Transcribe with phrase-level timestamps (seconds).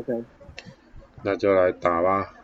[0.00, 0.24] OK，
[1.22, 2.34] 那就来打吧。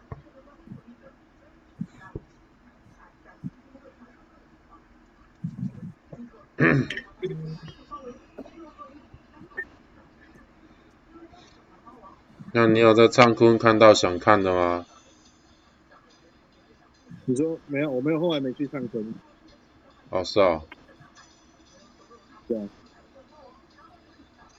[12.52, 14.84] 那你有在灿坤看到想看的吗？
[17.24, 17.90] 你说没有？
[17.90, 19.14] 我没有，后来没去上坑。
[20.10, 20.62] 哦，是哦。
[22.46, 22.68] 对啊。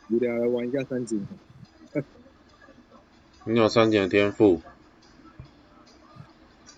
[0.09, 1.27] 无聊来玩一下三井。
[3.47, 4.61] 你有三井的天赋。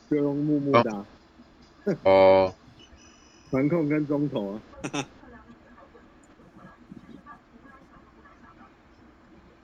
[0.08, 1.04] 就用木木打。
[2.04, 2.54] 哦。
[3.50, 4.62] 传控跟中投啊。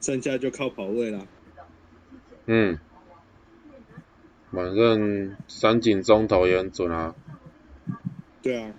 [0.01, 1.27] 剩下就靠跑位了。
[2.47, 2.79] 嗯，
[4.51, 7.13] 反正三井中投也很准啊。
[8.41, 8.73] 对啊。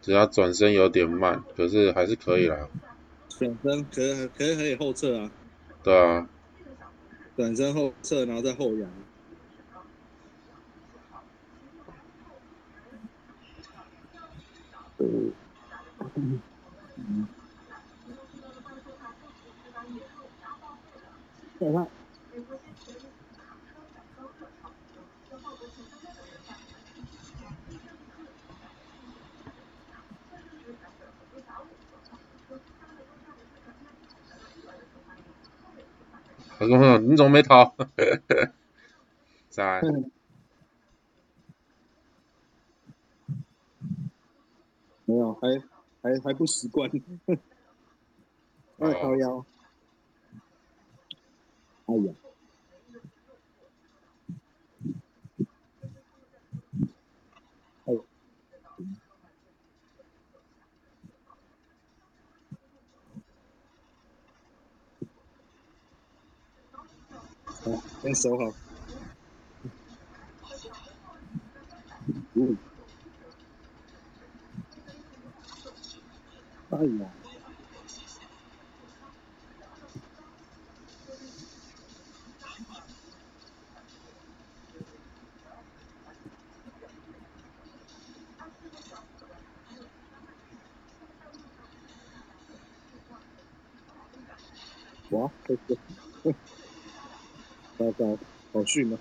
[0.00, 2.68] 只要转身有点慢，可是还是可以啦。
[3.28, 5.30] 转身可以可以可以后撤啊。
[5.82, 6.26] 对啊。
[7.34, 8.88] 转身后撤，然后再后仰。
[21.58, 21.86] 再看。
[36.58, 37.74] 我 说你怎么没逃？
[39.48, 39.82] 在。
[45.04, 45.48] 没有，还
[46.02, 46.90] 还还不习惯。
[48.78, 49.44] 二幺幺。
[51.86, 52.31] 哎呀。
[68.02, 68.56] 先守好。
[72.34, 72.58] 嗯。
[76.70, 77.14] 哎呀。
[95.10, 95.76] 哇，这个，
[97.82, 98.18] 糟糕，
[98.52, 98.98] 好逊啊！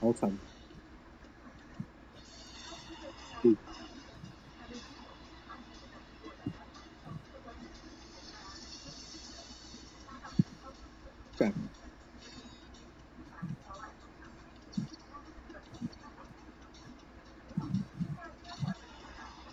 [0.00, 0.30] 好惨。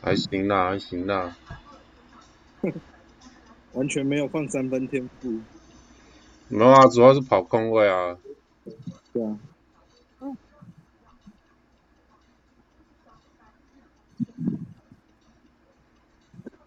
[0.01, 1.35] 还行啦，还行啦。
[3.73, 5.41] 完全没有放三分天赋。
[6.47, 8.17] 没有啊，主要是跑空位啊。
[9.11, 9.39] 对啊。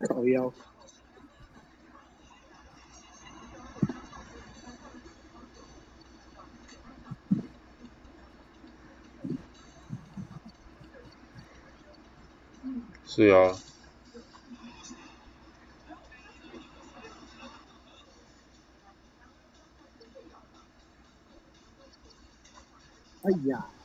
[0.09, 0.53] 靠腰。
[13.05, 13.53] 是啊。
[23.23, 23.78] 哎呀！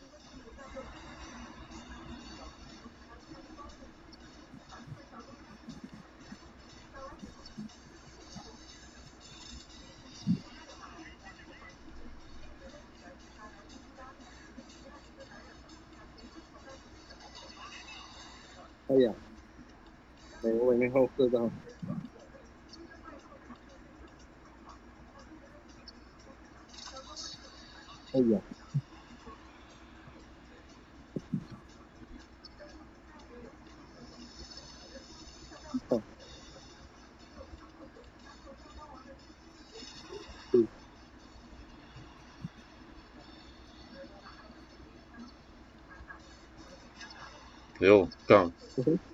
[47.83, 48.49] 哎呦，干！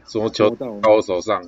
[0.06, 1.44] 什么球到我手上？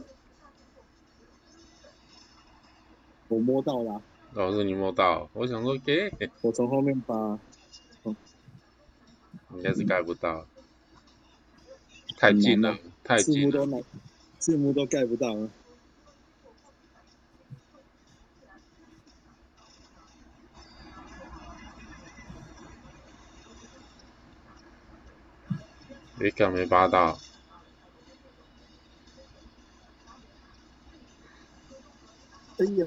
[3.28, 4.02] 我摸到了。
[4.34, 6.12] 哦，师你摸到，我想说给。
[6.42, 7.38] 我从后面扒。
[9.54, 10.48] 应该是盖不到。
[12.18, 13.84] 太近了，太近了。
[14.40, 15.36] 字幕都盖不到。
[26.22, 27.18] 别敢没扒到。
[32.60, 32.86] 哎呀，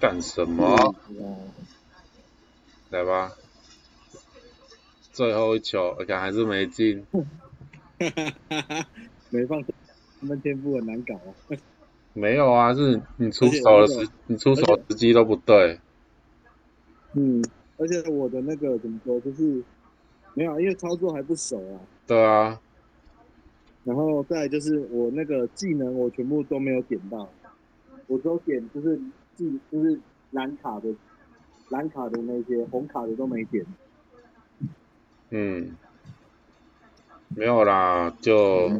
[0.00, 0.94] 干什么？
[1.08, 1.52] 嗯
[2.90, 3.32] 来吧，
[5.12, 7.06] 最后一球，我看还是没进。
[7.12, 7.20] 哈
[8.00, 8.86] 哈哈哈，
[9.30, 11.30] 没放他们天赋很难搞啊。
[12.14, 15.78] 没有啊，是你出手的时，你出手的时机都不对。
[17.12, 17.44] 嗯，
[17.78, 19.62] 而且我的那个怎么说，就是
[20.34, 21.80] 没有啊，因为操作还不熟啊。
[22.06, 22.60] 对啊，
[23.84, 27.28] 然后再来就是我那个技能我全部都没有点到，
[28.06, 29.00] 我只有点就是
[29.36, 29.98] 技就是
[30.32, 30.88] 蓝卡的
[31.70, 33.64] 蓝卡的那些红卡的都没点。
[35.30, 35.76] 嗯，
[37.28, 38.72] 没有啦，就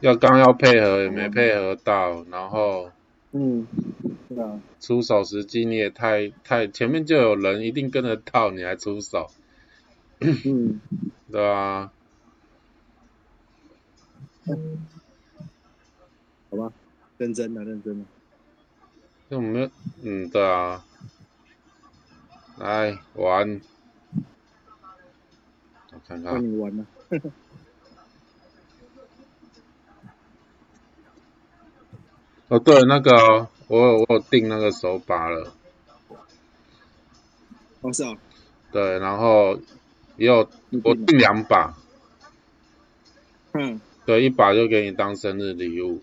[0.00, 2.90] 要刚要配合也没配合到，然后
[3.32, 3.66] 嗯，
[4.28, 9.26] 对啊，出手时机你也太太前面就有人一定跟得到，你还出手，
[10.20, 10.80] 嗯，
[11.32, 11.90] 对啊，
[16.50, 16.72] 好吧，
[17.16, 18.04] 认真的认真的，
[19.28, 19.70] 那我们
[20.02, 20.84] 嗯对啊，
[22.58, 23.60] 来玩，
[25.92, 26.84] 我看换看，你玩了。
[32.48, 35.54] 哦对，那个哦我有我有订那个手把了，
[37.82, 38.16] 哦，是哦，
[38.72, 39.58] 对，然后
[40.16, 40.48] 也有
[40.82, 41.74] 我你订两把，
[43.52, 46.02] 嗯，对，一把就给你当生日礼物。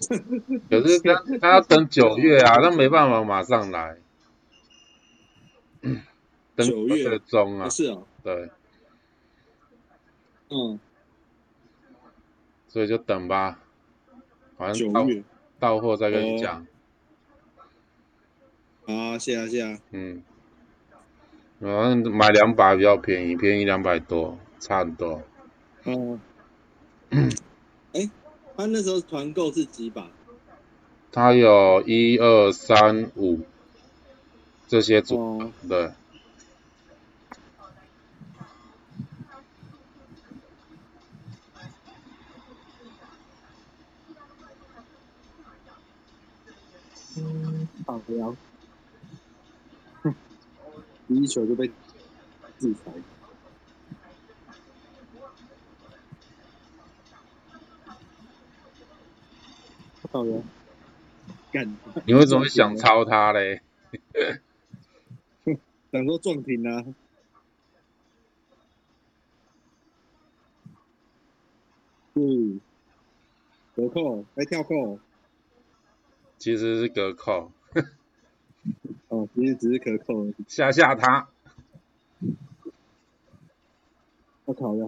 [0.68, 3.96] 可是他他要等九月啊，那没办法马上来，
[6.56, 8.50] 等九月中啊哦，是啊，对，
[10.50, 10.78] 嗯，
[12.68, 13.60] 所以就等吧，
[14.58, 15.22] 反正九月
[15.64, 16.38] 到货再跟你哦。
[16.40, 16.66] 讲，
[18.86, 20.22] 啊，谢啊谢啊，嗯，
[21.60, 25.22] 反正买两把比较便宜，便宜两百多，差很多。
[25.84, 26.20] 嗯，
[27.92, 28.10] 哎，
[28.56, 30.10] 他那时候团购是几把？
[31.10, 33.40] 他有一二三五
[34.66, 35.92] 这些组，哦，对，
[47.86, 48.34] 好聊，
[50.02, 50.14] 哼，
[51.06, 51.66] 第一球就被
[52.58, 52.92] 制裁。
[60.10, 60.42] 好聊，
[61.52, 61.76] 干！
[62.06, 63.60] 你为什么想抄他嘞？
[65.92, 66.84] 想说撞停啊？
[72.14, 72.60] 嗯，
[73.74, 75.00] 隔扣还跳扣，
[76.38, 77.50] 其实是隔扣，
[79.08, 80.34] 哦，其实只是可扣而已。
[80.48, 81.28] 吓吓他。
[84.44, 84.84] 我靠呀！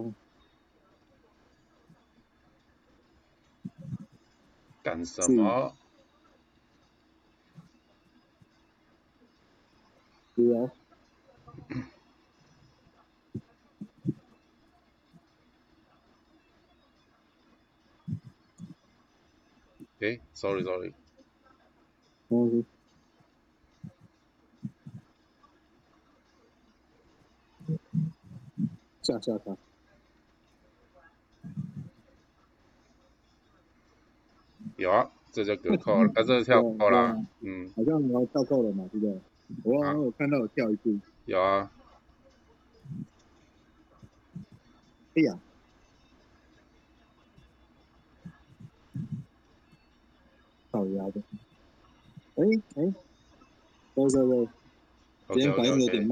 [4.83, 5.73] 干什么？
[10.35, 10.71] 是啊，
[19.99, 20.93] 诶 s o r r y sorry，
[22.29, 22.63] 嗯，
[29.07, 29.55] 下下他，
[34.75, 39.17] 有啊，这就隔扣了，啊，这就跳扣啦对啊，嗯，好像你要跳扣了嘛，对不对？
[39.63, 41.71] 我好像有看到有跳一次，有啊，
[45.15, 45.39] 哎呀，
[50.71, 51.21] 好牙的，
[52.35, 52.43] 哎
[52.75, 52.93] 哎，
[53.95, 54.49] 对对对，
[55.29, 56.05] 今天反应有点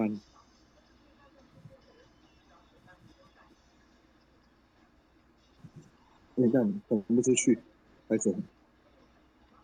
[6.36, 7.58] 你看，走不出去，
[8.10, 8.34] 还走。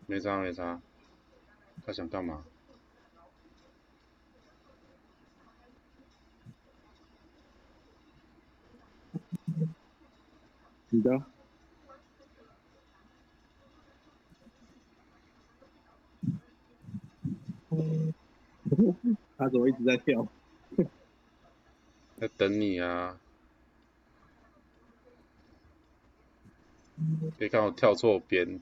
[0.08, 0.82] 没差没差，
[1.86, 2.44] 他想干嘛？
[10.94, 11.24] 你的，
[19.38, 20.28] 他怎么一直在跳？
[22.20, 23.18] 在等你啊！
[27.38, 28.60] 别看我跳错边。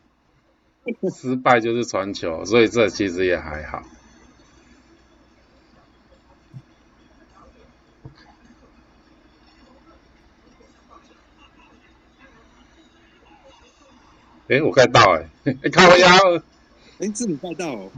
[1.14, 3.83] 失败就是传球所以这其实也还好。
[14.49, 16.02] 哎我快到了哎看我一
[16.98, 17.90] 哎，是你盖到我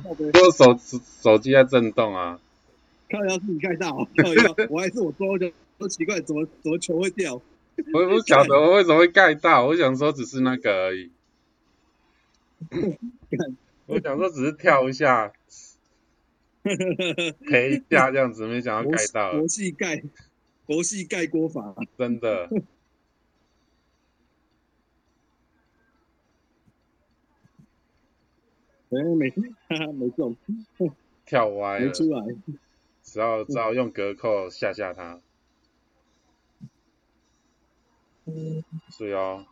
[0.57, 0.79] 手
[1.23, 2.41] 手机在震动啊，
[3.09, 4.09] 看一下是你盖到哦，
[4.71, 7.35] 我还是我抓就都奇怪，怎么怎么球会掉？
[7.93, 11.11] 我不晓得我为什么会盖到，我想说只是那个而已，
[13.85, 15.31] 我想说只是跳一下，
[17.47, 20.03] 陪一下这样子，没想到盖到了国，系盖
[20.65, 22.49] 国系盖锅法，真的。
[28.97, 30.37] 哎没哈哈 没中，
[31.27, 32.25] 跳歪了，没出来，
[33.03, 35.21] 只好只好用隔扣吓吓他。
[38.91, 39.47] 是哦，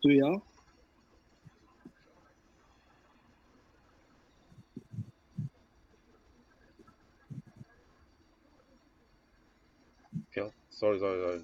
[0.00, 0.40] 注意哦，
[10.34, 11.42] 哟，sorry sorry sorry，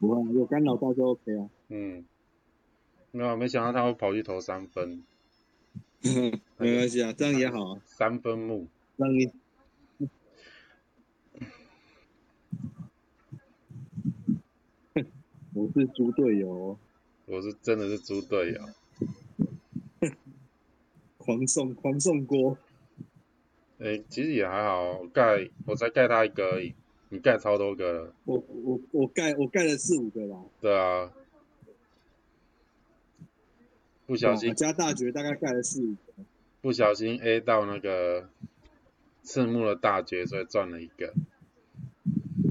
[0.00, 2.04] 不会啊，有干扰到就 OK 啊，嗯，
[3.12, 5.04] 没有，没想到他会跑去投三分，
[6.58, 8.66] 没关系啊，这样也好啊，三分木，
[8.96, 9.30] 让你。
[15.54, 16.76] 我是猪队友哦，
[17.26, 18.60] 我是真的是猪队友。
[21.16, 22.58] 狂送狂送锅，
[23.78, 26.74] 诶、其实也还好，我盖我才盖他一个而已，
[27.10, 28.12] 你盖超多个了。
[28.24, 31.12] 我我我盖我盖了四五个啦，对啊，
[34.06, 36.24] 不小心我加大绝大概盖了四五个，
[36.60, 38.28] 不小心 A 到那个
[39.22, 41.14] 赤木的大绝，所以赚了一个。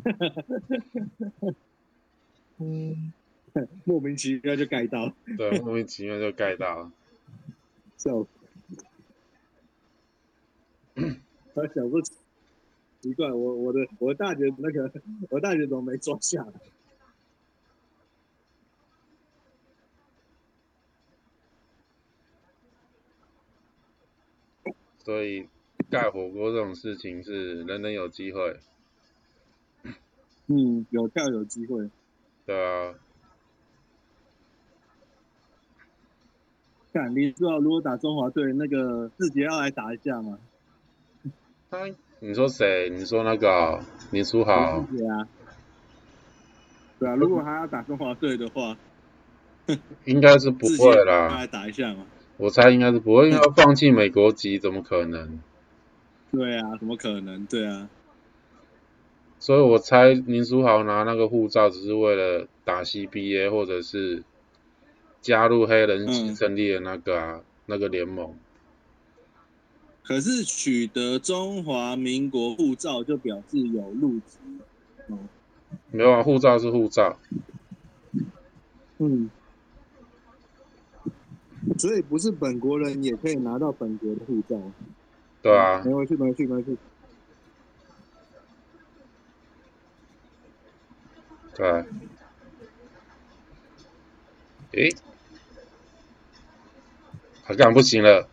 [3.86, 6.92] 莫名其妙就盖到，对，莫名其妙就盖到了。
[7.98, 8.30] 笑死。
[11.56, 12.02] 他想说
[13.00, 14.92] 奇怪，我我的我大姐那个
[15.30, 16.54] 我大姐怎么没抓下来？
[25.04, 25.48] 所以
[25.92, 28.60] 盖火锅这种事情是人人有机会。
[30.48, 31.90] 嗯，有票有机会。
[32.46, 32.94] 对啊，
[36.94, 40.38] 看，你知道如果打中华队，那个志杰要来打一下吗？
[41.72, 41.80] 他
[42.20, 42.90] 你说谁？
[42.90, 43.80] 你说那个哦
[44.12, 44.86] 林书豪？
[44.92, 45.28] 志杰啊，
[47.00, 48.78] 对啊，如果他要打中华队的话，
[50.06, 52.06] 应该是不会啦，要来打一下嘛？
[52.38, 55.40] 我猜应该是不会，因为要放弃美国籍，怎么可能？
[56.32, 57.46] 对啊，怎么可能？
[57.46, 57.90] 对啊，
[59.44, 64.24] 所以我猜林书豪拿那个护照只是为了打 CBA 或者是
[65.20, 68.34] 加入黑人嗯成立的那个啊、那个联盟。
[70.02, 74.38] 可是取得中华民国护照就表示有入籍。
[75.10, 75.20] 哦，
[75.92, 77.18] 没有啊，护照是护照，
[79.00, 79.30] 嗯，
[81.78, 84.58] 所以不是本国人也可以拿到本国的护照。
[85.42, 86.78] 对啊没，回去，没回去，没回去。
[91.56, 91.86] 对啊。
[94.72, 94.90] 诶，
[97.44, 98.28] 好像不行了，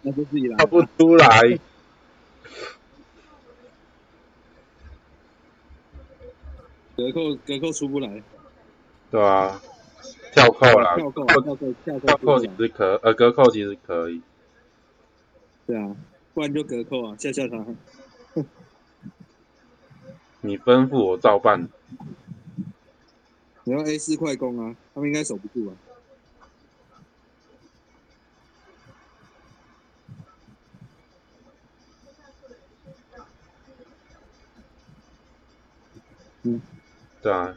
[0.00, 0.66] 那就自己来他。
[0.66, 1.58] 不出来。
[6.96, 8.22] 隔扣，隔扣出不来。
[9.10, 9.60] 对啊，
[10.32, 12.68] 跳扣啦，跳扣，跳跳扣，跳跳扣其扣出不来。
[12.68, 14.20] 实可，呃，隔扣其实可以。
[15.66, 15.96] 对啊，
[16.34, 17.64] 不然就隔扣啊，吓吓他。
[20.44, 21.68] 你吩咐我照办。
[23.64, 25.74] 你要 A 四快攻啊，他们应该守不住啊。
[36.42, 36.60] 嗯
[37.22, 37.56] 对啊。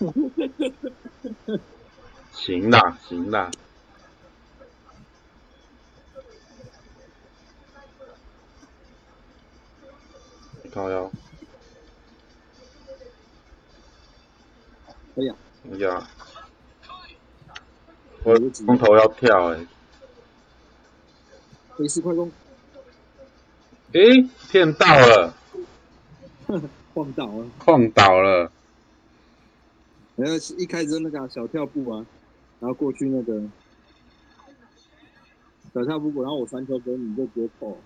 [2.32, 3.50] 行啦，行啦。
[15.86, 16.08] 哎呀，
[18.24, 18.34] 我
[18.66, 19.66] 空头要跳哎、
[21.78, 22.30] A 四快攻，
[23.92, 25.34] 诶，骗到了，
[26.92, 27.46] 晃倒了！
[27.58, 28.50] 晃倒了。
[30.16, 32.04] 然后一开始就那个啊小跳步啊，
[32.58, 33.40] 然后过去那个
[35.72, 37.78] 小跳步过，然后我传球给你，你就直接扣。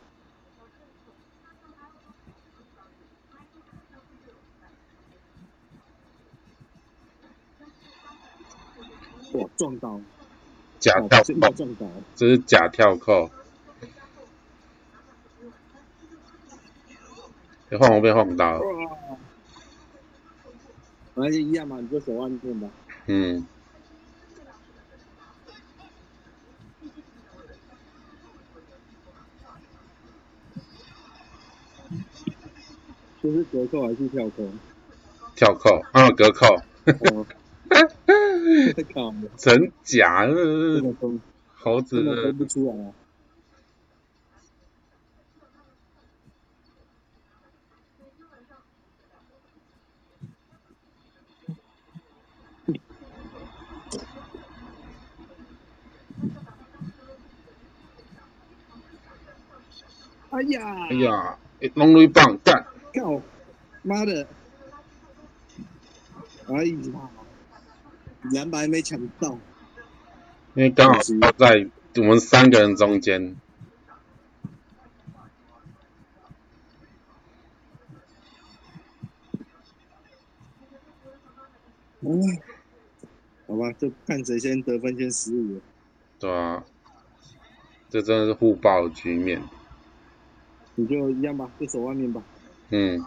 [9.32, 10.00] 哇，撞到！
[10.78, 11.86] 假跳扣，撞到！
[12.16, 13.30] 这是假跳扣。
[17.68, 19.16] 别晃我被晃到了，哇！
[21.14, 22.68] 反正就一样嘛，你就手腕面吧。
[23.06, 23.46] 嗯，
[33.22, 34.48] 这是隔扣还是跳扣？
[35.36, 36.46] 跳扣，啊，隔扣！
[39.36, 41.20] 真假，的分
[41.54, 42.92] 猴子的分不出来啊！
[60.30, 60.86] 哎呀！
[60.88, 61.38] 哎呀，
[61.74, 62.64] 龙 lui 棒干，
[62.94, 63.20] 靠！
[63.82, 64.26] 妈的！
[66.48, 67.10] 哎呀！
[68.34, 69.38] 篮板还没抢到，
[70.54, 73.36] 因为刚好是在我们三个人中间，
[82.00, 82.38] 嗯，
[83.46, 85.60] 好吧，就看谁先得分先失误。
[86.18, 86.62] 对啊，
[87.88, 89.42] 这真的是互爆的局面，
[90.76, 92.22] 你就一样吧，就守外面吧。
[92.68, 93.04] 嗯，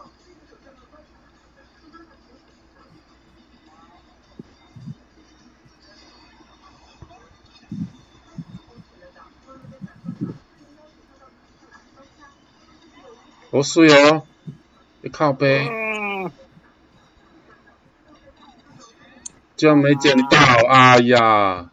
[13.53, 14.23] 好水哦，
[15.03, 16.31] 你靠背，啊！
[19.55, 20.37] 居然没捡到，
[20.67, 21.69] 哎呀，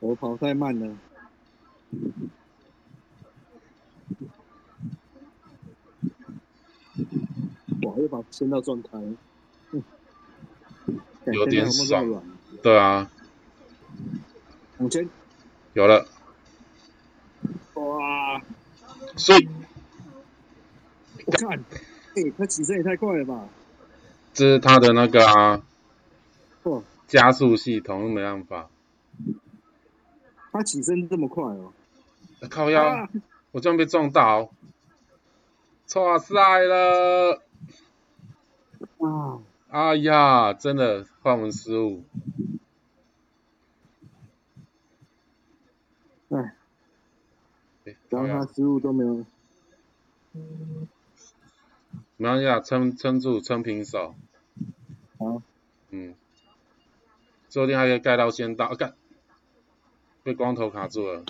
[0.00, 0.96] 我跑太慢了。
[7.82, 9.12] 哇，又把升到状态了。
[9.72, 9.84] 嗯
[11.26, 13.10] 感有点现在有没有这么对啊，
[14.78, 14.86] 软？
[14.86, 15.06] 五千。
[15.74, 16.06] 有了，
[17.74, 18.40] 哇！
[19.16, 19.46] 所以
[21.26, 21.58] 我看，
[22.14, 23.48] 哎、他起身也太快了吧！
[24.32, 25.62] 这是他的那个啊
[26.62, 28.70] 哦，加速系统，没办法，
[30.52, 31.72] 他起身这么快哦！
[32.48, 32.82] 靠腰。
[32.82, 33.08] 啊！
[33.52, 34.50] 我居然被撞到，
[35.86, 37.42] 错赛了！
[38.98, 39.40] 啊！
[39.68, 42.04] 哎呀，真的换文失误，
[46.28, 46.54] 哎，
[47.84, 49.24] 诶靠腰然后他失误都没有。
[50.32, 50.86] 没
[52.18, 54.14] 关系啊，撑撑住，撑平手，
[55.18, 55.42] 好，
[55.90, 56.14] 嗯，
[57.50, 58.94] 说不定还可以盖到先到，啊干，
[60.22, 61.24] 被光头卡住了，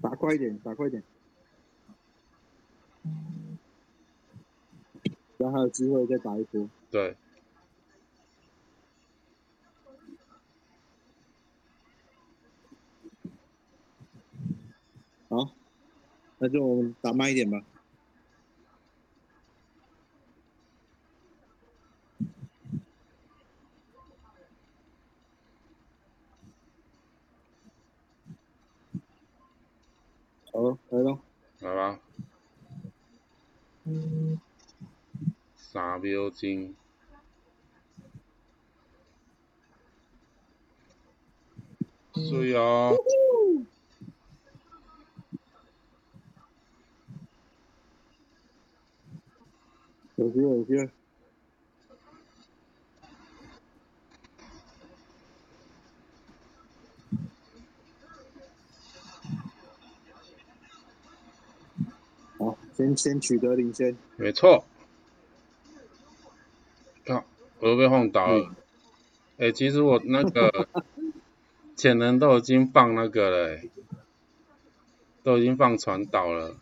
[0.00, 1.02] 打快一点，打快一点。
[5.38, 6.68] 然后还有机会再打一波。
[6.90, 7.16] 对，
[15.28, 15.50] 好，
[16.42, 17.62] 那就我们打慢一点吧。
[30.52, 31.20] 好了，来咯。
[31.60, 32.00] 来吧，
[35.54, 36.74] 三秒钟，
[42.14, 42.96] 水哦，
[50.16, 50.90] 有机会，有机。
[62.38, 63.96] 好，先先取得领先。
[64.16, 64.64] 没错，
[67.04, 67.24] 看，
[67.60, 68.54] 我又被晃倒了。
[69.38, 70.68] 哎、其实我那个
[71.74, 73.70] 潜能都已经放那个了、欸，
[75.22, 76.58] 都已经放传导了。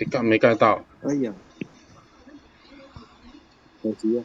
[0.00, 0.82] 哎、盖没盖到？
[1.02, 1.34] 哎呀，
[3.82, 4.24] 可惜了。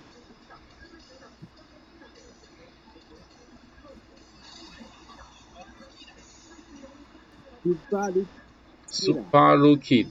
[7.63, 8.25] 你把你
[8.87, 10.07] Super Rookie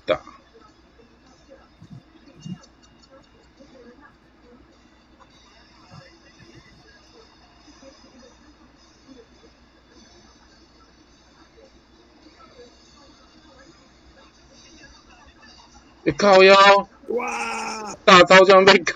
[16.24, 17.94] 靠腰，哇！
[18.02, 18.94] 大招居然被盖。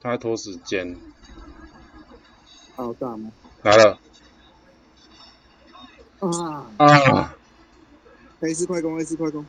[0.00, 0.96] 他在拖时间，
[2.74, 3.30] 好大吗？
[3.62, 4.00] 来了
[6.18, 7.36] 啊啊
[8.40, 9.46] ！！A 四快攻，A 四快攻。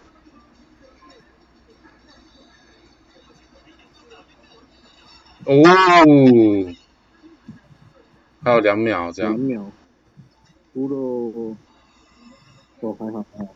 [5.50, 5.56] 哦，
[8.44, 9.72] 还有两秒这样，两秒。
[10.74, 10.96] 输了。
[12.82, 13.56] 哦，还好还好，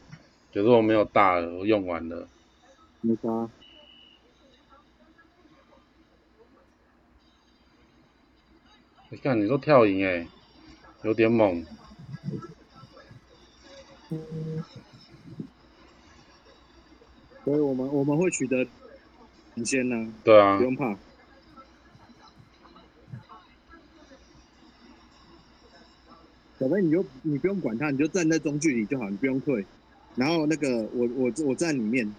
[0.52, 2.28] 可是我没有大了，我用完了。
[3.02, 3.48] 没杀。
[9.10, 10.28] 你看，你都跳赢哎，
[11.04, 11.64] 有点猛。
[17.46, 18.68] 所以我们我们会取得
[19.54, 20.98] 领先呢、对啊不，用怕。
[26.63, 29.65] 小飞，你就你不用管他，你就站在中距离就好，你不用退。
[30.15, 32.10] 然后那个我我我站里面，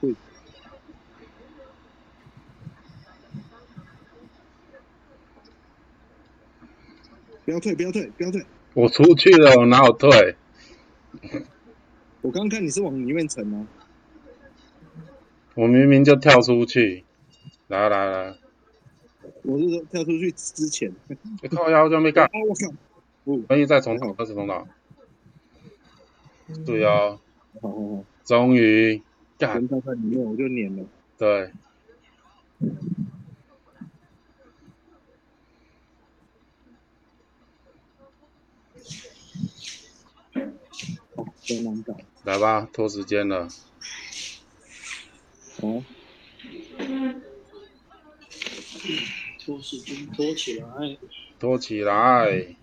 [0.00, 0.14] 对，
[7.44, 8.46] 不要退，不要退，不要退。
[8.72, 10.36] 我出去了，我哪有退？
[12.22, 13.68] 我刚刚看你是往里面沉吗，
[15.54, 17.04] 我明明就跳出去。
[17.66, 18.34] 来来来，
[19.48, 20.92] 我是说跳出去之前。
[21.42, 22.28] 你靠腰就没啊干，！
[22.46, 22.70] 我靠！
[23.24, 24.62] 哦，可以再重打二十重打。
[26.66, 27.18] 对啊，
[27.62, 29.02] 好好好，终于
[29.38, 30.84] 干人在里面我就撵了。
[31.16, 31.50] 对，
[41.16, 41.96] 哦，真难搞。
[42.24, 43.48] 来吧，拖时间了。
[45.62, 45.82] 哦，
[49.48, 50.98] 拖时间拖起来，
[51.38, 52.54] 拖起来，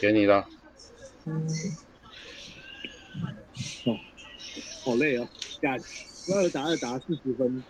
[0.00, 0.44] 给你了。
[4.82, 5.28] 好累哦，
[5.60, 5.78] 干，
[6.34, 7.62] 二打二打四十分，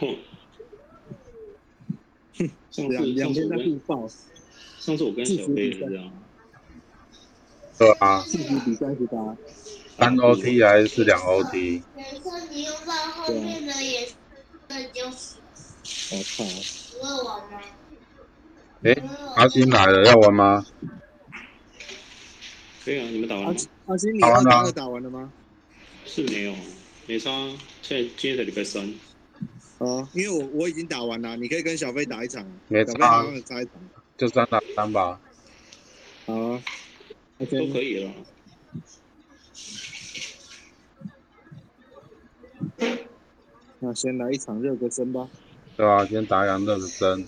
[0.00, 0.16] 哼。
[2.70, 4.08] 上两次两边在上次我跟互爆，
[4.78, 6.10] 上次我跟小飞也是这样，
[7.78, 9.36] 对啊，四十比三十八。
[9.98, 11.82] 三 OT 还是两 OT？
[11.94, 14.14] 等一下你用到后面的也是，
[14.68, 15.36] 那就是
[16.10, 16.44] 我操！
[16.98, 17.60] 不会玩吗？
[18.82, 19.02] 诶，
[19.36, 20.66] 阿星来了，要玩吗？
[22.84, 23.58] 可以啊，你们打完阿了？
[23.86, 25.32] 阿星，你打完了二打完了吗？
[26.04, 26.54] 是没有，
[27.06, 27.30] 没差。
[27.80, 28.82] 现在今天才礼拜三，
[29.78, 33.74] 啊，因为我我已经打完了，你可以跟小飞打一场，没差，像差一场。
[34.16, 35.20] 就三打三吧。
[36.26, 36.62] 好啊
[37.38, 38.10] 都可以了。
[43.80, 45.28] 那先来一场热个身吧。
[45.76, 47.26] 对啊，先打两热个身。